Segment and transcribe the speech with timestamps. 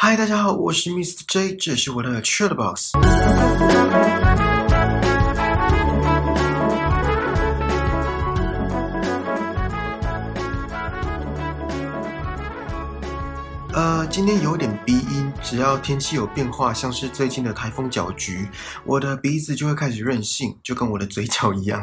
[0.00, 1.22] 嗨，大家好，我是 Mr.
[1.26, 2.92] J，这是我的 Chill Box。
[13.72, 18.48] 呃，今天有点鼻音，只要天气有变化，像是最近的台风搅局，
[18.84, 21.82] 我的鼻子就会开始任性，就跟我的嘴角一样。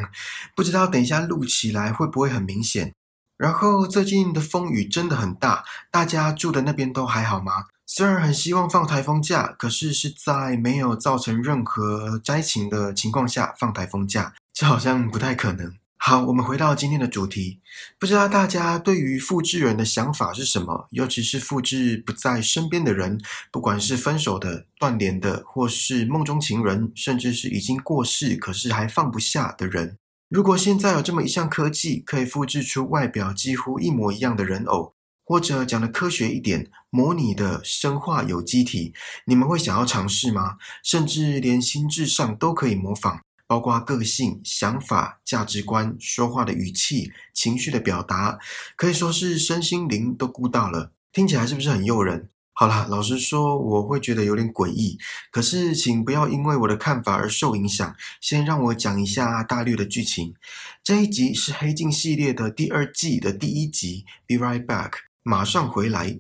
[0.56, 2.94] 不知道等一下录起来会不会很明显？
[3.36, 7.52] 然后最近的风雨真的很大，大家住的那边都还好吗？
[7.98, 15.74] 虽然很希望放台风假，可是是在没有造成任何灾情的情况下放台风假，这好像不太可能。
[15.96, 17.62] 好，我们回到今天的主题。
[17.98, 20.90] 不知道大家对于复制人的想法是什么？
[20.92, 23.18] 尤其是复制不在身边的人，
[23.50, 29.98] 不管是分手的、断联的，或是梦中情人，甚至是已经过世可是还放不下的人。
[30.28, 34.92] 如果现在有这么一项科技，可以复制出外表几乎一模一样的人偶，
[35.26, 38.94] 或者讲的科学一点，模拟的生化有机体，
[39.26, 40.58] 你们会想要尝试吗？
[40.84, 43.20] 甚至连心智上都可以模仿？
[43.48, 48.40] 包括个性、想法、价值观、说话的语气、情绪的表达，
[48.76, 50.92] 可以说是身心灵都顾到了。
[51.12, 52.30] 听起来是不是很诱人？
[52.54, 54.98] 好啦，老实说，我会觉得有点诡异。
[55.30, 57.96] 可是，请不要因为我的看法而受影响。
[58.22, 60.34] 先让我讲一下大略的剧情。
[60.82, 64.06] 这一集是《黑镜》系列的第二季的第一集。
[64.26, 64.92] Be right back，
[65.28, 66.20] 马上回来。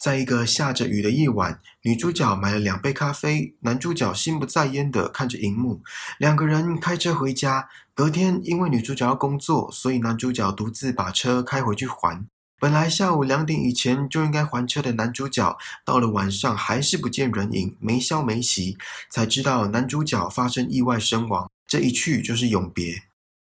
[0.00, 5.82] 在一个下着雨的夜晚，女主角买了两杯咖啡，男主角心不在焉的看着荧幕。
[6.18, 7.68] 两个人开车回家。
[7.94, 12.24] 隔天，因为女主角要工作，所以男主角独自把车开回去还。
[12.60, 18.78] 本来下午两点以前就应该还车的男主角，到了晚上还是不见人影，没消没息，
[19.10, 21.50] 才知道男主角发生意外身亡。
[21.66, 23.02] 这一去就是永别。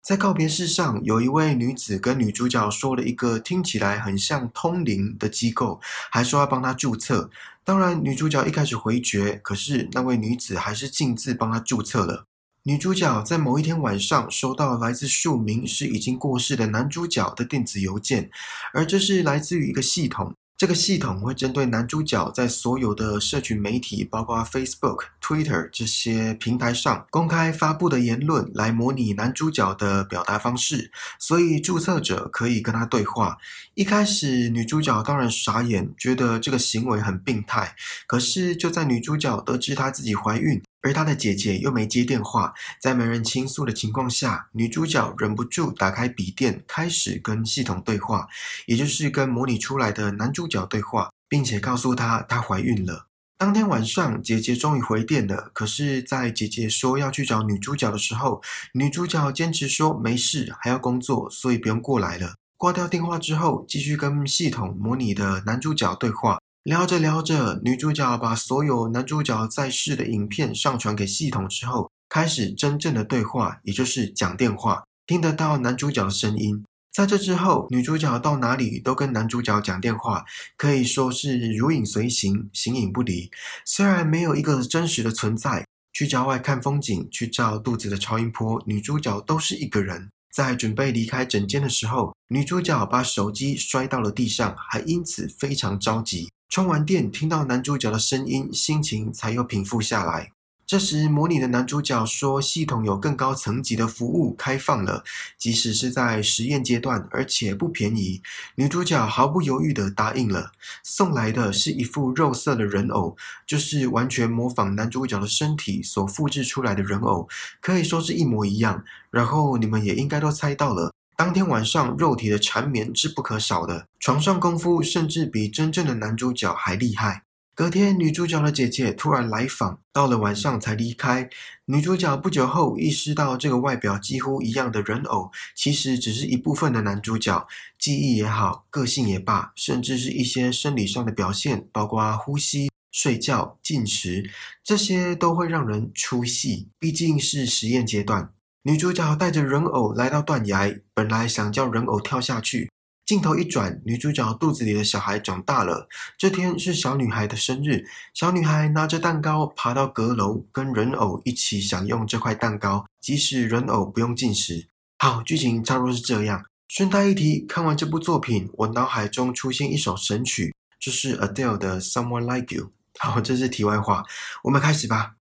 [0.08, 5.78] 在告别式上，有一位女子跟女主角说了一个听起来很像通灵的机构，
[6.10, 7.28] 还说要帮她注册。
[7.62, 12.24] 当然，女主角一开始回绝，可是那位女子还是径自帮她注册了。
[12.62, 18.30] 女主角在某一天晚上收到来自数名是已经过世的男主角的电子邮件，
[18.72, 20.32] 而这是来自于一个系统。
[20.56, 33.36] 这个系统会针对男主角在所有的社群媒体，包括 Facebook、Twitter 这些平台上公开发布的言论，来模拟男主角的表达方式，所以注册者可以跟他对话。
[33.74, 37.76] 一开始，女主角当然傻眼，觉得这个行为很病态。
[38.06, 48.26] 可是，就在女主角得知她自己怀孕，而她的姐姐又没接电话，在没人倾诉的情况下，女主角忍不住打开笔电，开始跟系统对话，
[48.64, 53.07] 也就是跟模拟出来的男主角对话，并且告诉她她怀孕了。
[53.38, 55.52] 当天晚上，姐姐终于回电了。
[55.54, 58.42] 可是，在姐姐说要去找女主角的时候，
[58.74, 62.34] 女主角坚持说没事，还要工作，所以不用过来了。
[62.56, 66.40] 挂掉电话之后，继续跟系统模拟的男主角对话。
[66.64, 76.64] 聊着聊着，女主角把所有男主角在世的影片上传给系统之后，开始真正的对话，也就是讲电话，听得到男主角的声音。
[76.98, 80.24] 在这之后，女主角到哪里都跟男主角讲电话，
[80.56, 83.30] 可以说是如影随形，形影不离。
[83.64, 90.10] 虽然没有一个真实的存在，去郊外看风景，去照肚子的超音波，女主角都是一个人。
[90.34, 96.28] 在准备离开诊间的时候，女主角把手机摔到了地上，还因此非常着急。
[96.48, 100.32] 充完电，听到男主角的声音，心情才又平复下来。
[100.68, 105.02] 这时，模拟的男主角说：“系统有更高层级的服务开放了，
[105.38, 108.20] 即使是在实验阶段，而且不便宜。”
[108.54, 110.52] 女主角毫不犹豫地答应了。
[110.84, 117.26] 送来的是一副肉色的人偶，就是完全模仿男主角的身体所复制出来的人偶，
[117.62, 118.84] 可以说是一模一样。
[119.10, 127.22] 然后你们也应该都猜到了，当天晚上肉体的缠绵是不可少的，床上功夫甚至比真正的男主角还厉害。
[127.58, 131.28] 隔天，女主角的姐姐突然来访，到了晚上才离开。
[131.64, 137.44] 女主角不久后意识到，这个外表几乎一样的人偶，其实只是一部分的男主角。
[137.76, 144.30] 记忆也好，个性也罢，甚至是一些生理上的表现，包括呼吸、睡觉、进食，
[144.62, 146.68] 这些都会让人出戏。
[146.78, 148.32] 毕竟是实验阶段。
[148.62, 152.70] 女主角带着人偶来到断崖，本来想叫人偶跳下去。
[153.08, 155.88] 镜头一转，女主角肚子里的小孩长大了。
[156.18, 164.68] 这天是小女孩的生日，小女孩拿着蛋糕爬到阁楼，跟人偶一起享用这块蛋糕，即使人偶不用进食。
[164.98, 166.44] 好，剧情差不多是这样。
[166.68, 172.64] 顺带一提，看完这部作品，我脑海中出现一首神曲，就是 Adele 的《Someone Like You》。
[172.98, 174.04] 好，这是题外话，
[174.44, 175.14] 我们开始吧。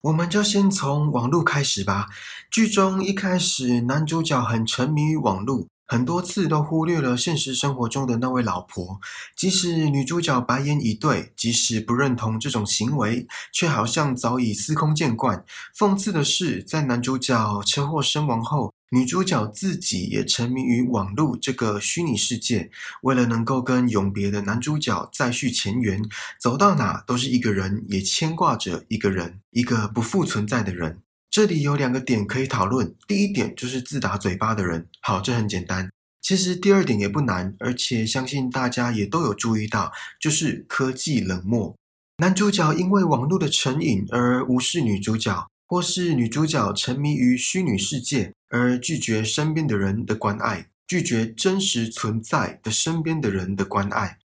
[0.00, 2.08] 我们就先从网络开始吧。
[2.50, 5.68] 剧中一开始，男主角很沉迷于网络。
[5.90, 9.00] 很多次都忽略了现实生活中的那位老婆。
[9.36, 15.44] 即使女主角白眼以对，即使不认同这种行为，却好像早已司空见惯。
[15.76, 22.70] 讽刺的是，在男主角车祸身亡后，女主角自己也沉迷于网络这个虚拟世界，
[23.02, 26.00] 为了能够跟永别的男主角再续前缘，
[26.40, 31.00] 走到哪都是一个人，也牵挂着一个人，一个不复存在的人。
[31.30, 32.92] 这里有两个点可以讨论。
[33.06, 35.88] 第一点就是自打嘴巴的人，好，这很简单。
[36.20, 41.76] 其实第二点也不难，而且相信大家也都有注意到，就是科技冷漠。
[42.16, 54.18] 男主角因为网络的成瘾而无视女主角，或是女主角沉迷于虚拟世界而拒绝身边的人的关爱，拒绝真实存在的身边的人的关爱。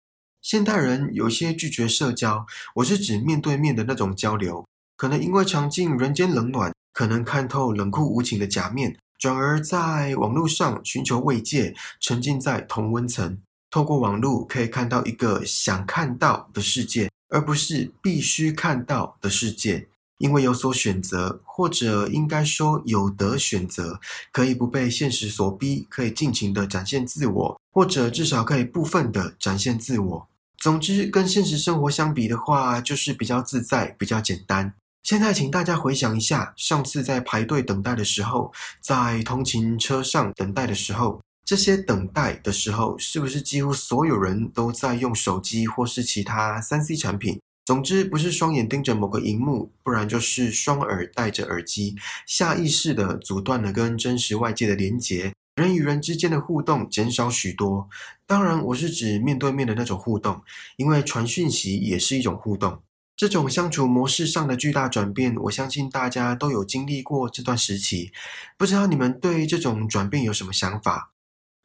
[0.41, 2.45] 现代人有些拒绝社交，
[2.75, 4.65] 我是指面对面的那种交流，
[4.95, 6.71] 可能因为尝尽人间冷暖。
[6.93, 13.37] 可能看透冷酷无情的假面，转而在网络上寻求慰藉，沉浸在同温层。
[13.69, 19.87] 透过网络可以看到一个想看到的世界，而不是必须看到的世界。
[20.19, 23.99] 因为有所选择，或者应该说有得选择，
[24.31, 30.27] 可以不被现实所逼，可以尽情的展现自我，或者至少可以部分的展现自我。
[30.57, 34.73] 总之，跟现实生活相比的话，就是比较自在，比较简单。
[35.03, 47.37] 现在，请大家回想一下，上次在排队等待的时候，在通勤车上等待的时候，这些等待的时候，是不是几乎所有人都在用手机或是其他三 C 产品？
[47.65, 57.89] 总之，不是双眼盯着某个荧幕，不然就是双耳戴着耳机，下意识的阻断了跟真实外界的连接，人与人之间的互动减少许多。
[58.25, 60.41] 当然，我是指面对面的那种互动，
[60.77, 62.81] 因为传讯息也是一种互动。
[63.15, 68.11] 这种相处模式上的巨大转变，我相信大家都有经历过这段时期。
[68.57, 71.11] 不知道你们对这种转变有什么想法？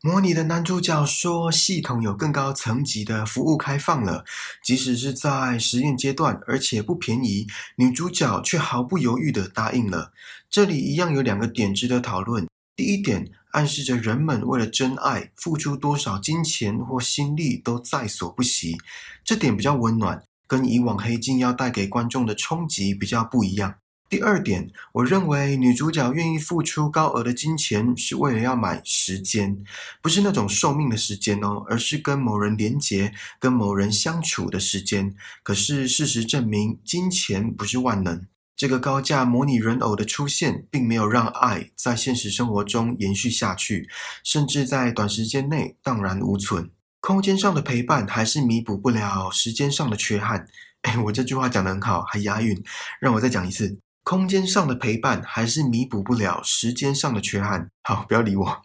[0.01, 4.25] 模拟的男主角说，系统有更高层级的服务开放了，
[4.63, 10.13] 即使是在实验阶段，而且不便宜，女主角却毫不犹豫地答应了。
[10.49, 12.47] 这里一样有两个点值得讨论。
[12.77, 18.77] 第一点，暗示着人们为了真爱，付出多少金钱或心力都在所不惜，
[19.25, 20.23] 这点比较温暖。
[20.49, 23.77] 跟以往黑镜要带给观众的冲击比较不一样。
[24.11, 29.63] 第二点，我认为女主角愿意付出高额的金钱，是为了要买时间，
[30.01, 35.15] 不是那种寿命的时间哦，而是跟某人连结、跟某人相处的时间。
[35.43, 38.27] 可是事实证明，金钱不是万能。
[38.57, 43.91] 这个高价模拟人偶的出现，并没有让爱在现实生活中延续下去，
[44.25, 46.71] 甚至在短时间内荡然无存。
[47.01, 50.47] 空间上的陪伴还是弥补不了时间上的缺憾。
[50.83, 52.63] 哎，我这句话讲得很好，还押韵。
[53.01, 57.71] 让我再讲一次：空间上的陪伴还是弥补不了时间上的缺憾。
[57.83, 58.63] 好，不要理我。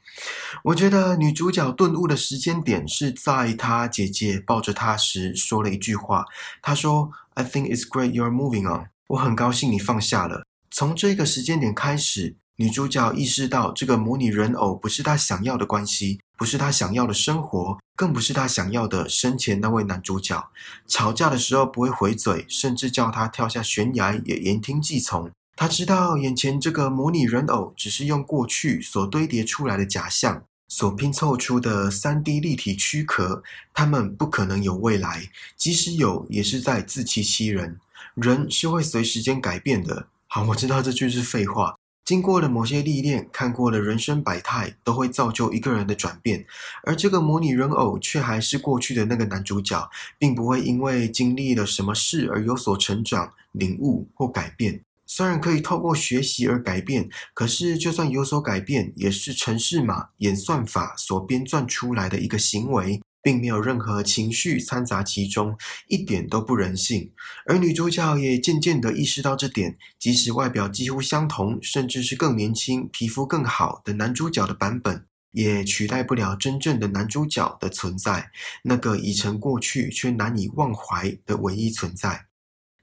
[0.64, 6.26] 我觉得女主角顿悟的时间点是在她姐姐抱着她时说了一句话。
[6.62, 10.46] 她说：“I think it's great you're moving on。”我很高兴你放下了。
[10.72, 12.36] 从这个时间点开始。
[12.58, 20.52] 女主角意识到，这个模拟人偶不是她想要的关系，不是她想要的生活，更不是她想要的生前那位男主角。
[20.88, 25.32] 吵架的时候不会回嘴，甚至叫他跳下悬崖也言听计从。
[25.56, 33.42] 她知道，眼前这个模拟人偶只是用过去所堆叠出来的假象所拼凑出的三 D 立体躯壳，
[33.74, 35.28] 他们不可能有未来，
[35.58, 37.80] 即使有，也是在自欺欺人。
[38.14, 40.08] 人是会随时间改变的。
[40.28, 41.76] 好，我知道这句是废话。
[42.06, 46.46] 经过了某些历练，看过了人生百态，都会造就一个人的转变。
[46.84, 54.82] 而这个模拟人偶却还是过去的那个男主角，并不会因为经历了什么事而有所成长、领悟或改变。
[55.06, 63.00] 虽然可以透过学习而改变，可是就算有所改变，也是程式码演算法所编撰出来的一个行为。
[63.24, 67.10] 并没有任何情绪掺杂其中，一点都不人性。
[67.48, 78.30] 而女主角也渐渐地意识到这点，即使外表几乎相同，甚至是更年轻、皮肤更好的男主角的版本，也取代不了真正的男主角的存在，
[78.64, 82.26] 那个已成过去却难以忘怀的唯一存在。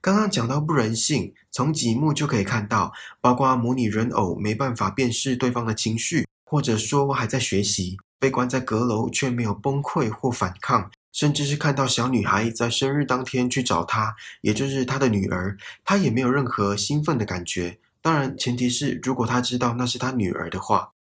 [0.01, 7.99] 刚刚讲到不人性，从几幕就可以看到，包括模拟人偶没办法辨识对方的情绪，或者说还在学习。
[8.21, 17.79] 被关在阁楼却没有崩溃或反抗，甚至是看到小女孩在生日当天去找他，也就是他的女儿，他也没有任何兴奋的感觉。
[18.03, 20.93] 当然，前提是如果他知道那是他女儿的话。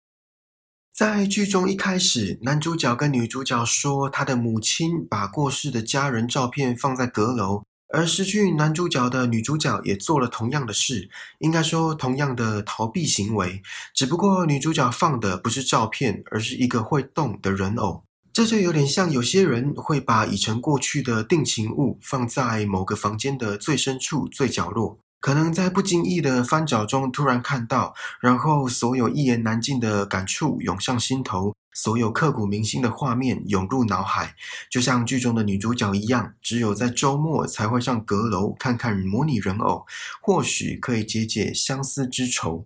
[0.92, 13.62] 在剧中一开始，男主角跟女主角说，他的母亲把过世的家人照片放在阁楼，而失去男主角的女主角也做了同样的事，应该说同样的逃避行为，
[13.94, 18.04] 只不过女主角放的不是照片，而是一个会动的人偶。
[18.32, 25.00] 这就有点像有些人会把已成过去的定情物放在某个房间的最深处、最角落。
[25.20, 34.36] 可能在不经意的翻找中突然看到，然后所有一言难尽的感触涌上心头，所有刻骨铭心的画面涌入脑海，
[34.72, 39.86] 就像剧中的女主角一样，只有在周末才会上阁楼看看模拟人偶，
[40.22, 42.66] 或许可以解解相思之愁。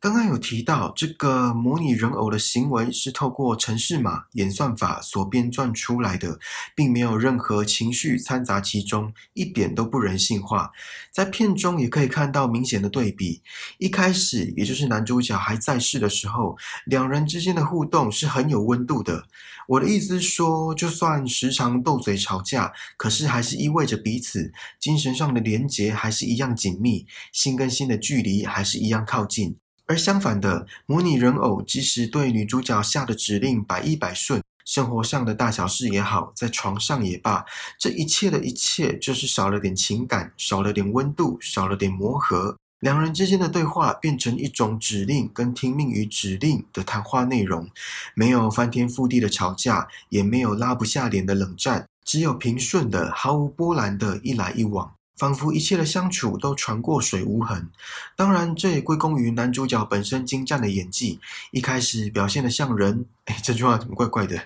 [0.00, 6.40] 刚刚有提到，这个模拟人偶的行为是透过程式码演算法所编撰出来的，
[6.74, 10.72] 并没有任何情绪掺杂其中，一点都不人性化。
[11.12, 13.42] 在片中也可以看到明显的对比。
[13.76, 19.26] 一开始，也就是男主角还在世的时候，两人之间的互动是很有温度的。
[19.68, 29.58] 我的意思是说，就算时常斗嘴吵架，可是还是意味着彼此精神上的连结还是一样紧密，心跟心的距离还是一样靠近。
[29.90, 37.44] 而相反的，模拟人偶即使对女主角下的指令百依百顺，生活上的大小事也好，在床上也罢，
[37.76, 42.56] 这一切的一切，就是少了点情感，少了点温度，少了点磨合。
[42.78, 47.68] 两人之间的对话变成一种指令跟听命于指令的谈话内容，
[48.14, 54.94] 没有翻天覆地的吵架，也没有拉不下脸的冷战，只有平顺的、毫无波澜的一来一往。
[55.20, 57.68] 仿佛一切的相处都穿过水无痕，
[58.16, 61.20] 当然这也归功于男主角本身精湛的演技。
[61.50, 64.40] 一开始表现的像人，哎，这句话怎么怪怪的？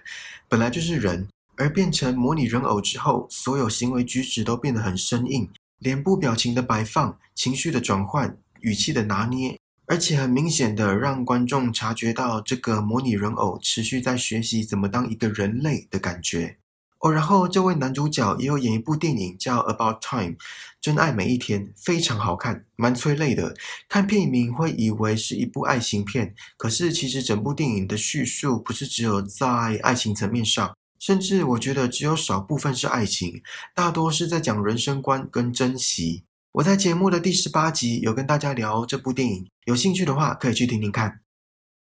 [0.49, 16.57] 本来就是人，而变成模拟人偶之后，所有行为举止都变得很生硬，脸部表情的摆放、情绪的转换、语气的拿捏，而且很明显的让观众察觉到这个模拟人偶持续在学习怎么当一个人类的感觉。
[17.05, 20.33] 哦，然后这位男主角也有演一部电影叫《About Time》，
[20.81, 23.55] 真爱每一天，非常好看，蛮催泪的。
[23.91, 33.43] 看片名会以为是一部爱情片，可是其实整部电影的叙述不是只有在爱情层面上，甚至我觉得只有少部分是爱情，
[33.75, 36.25] 大多是在讲人生观跟珍惜。
[36.53, 41.24] 我在节目的第十八集有跟大家聊这部电影，有兴趣的话可以去听听看。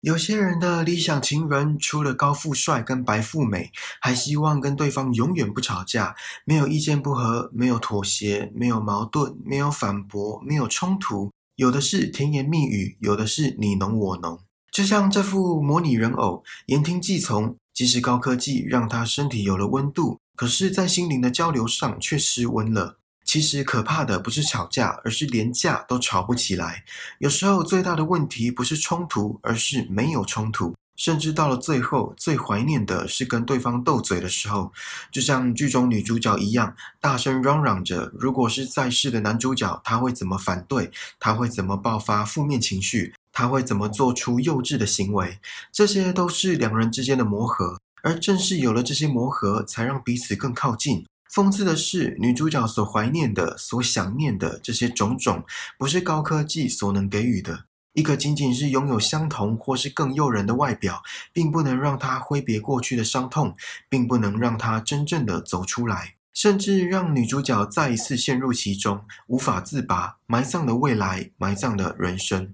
[0.01, 11.31] 有些人的理想情人，除了高富帅跟白富美，还希望跟对方永远不吵架，没有意见不合，没有妥协，没有矛盾，没有反驳，没有冲突。
[11.55, 14.39] 有的是甜言蜜语，有的是你侬我侬。
[14.72, 22.98] 就像这副模拟人偶，言听计从，即使高科技让他身体有了温度，可是，在心灵的交流上却失温了。
[23.31, 26.83] 其实可怕的不是吵架，而是连架都吵不起来。
[27.19, 30.75] 有时候最大的问题不是冲突，而是没有冲突。
[30.97, 34.69] 甚至到了最后，最怀念的是跟对方斗嘴的时候，
[35.13, 40.91] 就像剧中女主角一样，大声嚷嚷着：如果是在世的男主角，他会怎么反对？
[41.17, 43.13] 他会怎么爆发负面情绪？
[43.31, 45.39] 他会怎么做出幼稚的行为？
[45.71, 51.05] 这些都是两人之间的磨合，而正是有了这些磨合，才让彼此更靠近。
[51.33, 55.41] 讽刺的是，女主角所怀念的、所想念的这些种种，
[55.77, 57.67] 不是高科技所能给予的。
[57.93, 63.55] 一个仅仅是拥有相同或是更诱人的外表，并不能让她挥别过去的伤痛，
[63.88, 72.53] 并不能让她真正的走出来，甚至让女主角再一次陷入其中，无法自拔，埋葬了未来，埋葬了人生。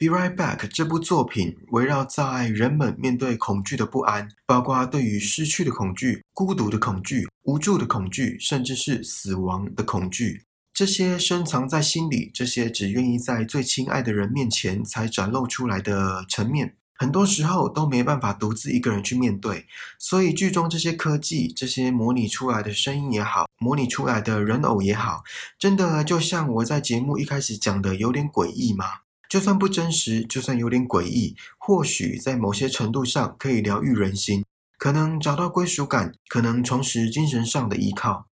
[0.00, 10.42] Be Right Back 这部作品围绕在人们面对恐惧的不安，包括对于失去的恐惧、孤独的恐惧、无助的恐惧，甚至是死亡的恐惧。
[10.72, 19.66] 这些深藏在心里，这些只愿意在最亲爱的人面前才展露出来的层面，很多时候都没办法独自一个人去面对。
[19.98, 25.22] 所以剧中这些科技、这些模拟出来的声音也好，模拟出来的人偶也好，
[25.58, 28.86] 真的就像我在节目一开始讲的，有点诡异吗？
[29.30, 34.44] 就算不真实，就算有点诡异，或许在某些程度上可以疗愈人心，
[34.76, 38.26] 可能找到归属感，可能重拾精神上的依靠。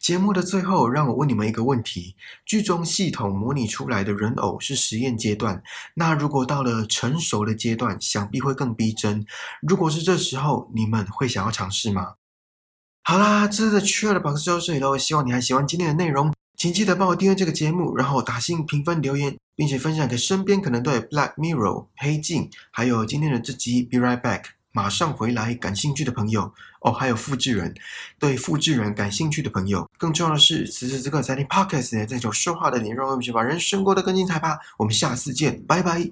[0.00, 2.14] 节目的最后，让我问你们一个问题：
[2.46, 5.60] 剧中系统模拟出来的人偶是实验阶段，
[5.96, 9.26] 那如果到了成熟的阶段，想必会更逼真。
[9.60, 12.14] 如果是这时候，你们会想要尝试吗？
[13.02, 16.32] 好啦，这次的缺了宝石就到这里喽，希望你还喜欢今天的内容。
[16.60, 21.56] 请记得帮我订阅这个节目，然后打新评分留言，并且分享给身边可能对《Black Mirror》
[21.96, 26.52] 黑镜，还有今天的这集《Be Right Back》马上回来感兴趣的朋友
[26.82, 27.74] 哦，还有复制人
[28.18, 29.88] 对复制人感兴趣的朋友。
[29.96, 34.58] 更重要的是，此时此刻在听 Podcast 在做说话的你，让我们去把人生过得更精彩吧。
[34.76, 36.10] 我们下次见，拜拜。